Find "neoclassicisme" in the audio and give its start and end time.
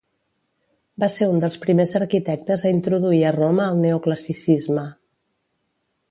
3.83-4.87